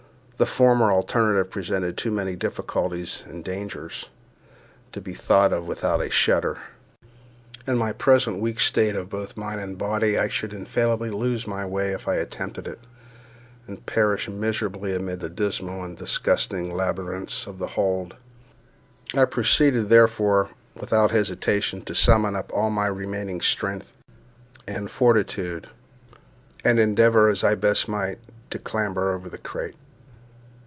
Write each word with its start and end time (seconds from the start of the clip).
The 0.37 0.47
former 0.47 0.91
alternative 0.91 1.51
presented 1.51 1.95
too 1.97 2.09
many 2.09 2.35
difficulties 2.35 3.23
and 3.27 3.45
dangers 3.45 4.09
to 4.91 4.99
be 4.99 5.13
thought 5.13 5.53
of 5.53 5.67
without 5.67 6.01
a 6.01 6.09
shudder. 6.09 6.57
In 7.67 7.77
my 7.77 7.91
present 7.91 8.39
weak 8.39 8.59
state 8.59 8.95
of 8.95 9.07
both 9.07 9.37
mind 9.37 9.61
and 9.61 9.77
body, 9.77 10.17
I 10.17 10.29
should 10.29 10.51
infallibly 10.51 11.11
lose 11.11 11.45
my 11.45 11.63
way 11.67 11.91
if 11.91 12.07
I 12.07 12.15
attempted 12.15 12.65
it, 12.65 12.79
and 13.67 13.85
perish 13.85 14.27
miserably 14.29 14.95
amid 14.95 15.19
the 15.19 15.29
dismal 15.29 15.83
and 15.83 15.95
disgusting 15.95 16.73
labyrinths 16.75 17.45
of 17.45 17.59
the 17.59 17.67
hold. 17.67 18.15
I 19.13 19.25
proceeded, 19.25 19.89
therefore, 19.89 20.49
without 20.73 21.11
hesitation, 21.11 21.83
to 21.85 21.93
summon 21.93 22.35
up 22.35 22.51
all 22.51 22.71
my 22.71 22.87
remaining 22.87 23.41
strength 23.41 23.93
and 24.67 24.89
fortitude, 24.89 25.67
and 26.63 26.79
endeavour, 26.79 27.29
as 27.29 27.43
I 27.43 27.53
best 27.53 27.87
might, 27.87 28.17
to 28.49 28.57
clamber 28.57 29.13
over 29.13 29.29
the 29.29 29.37
crate. 29.37 29.75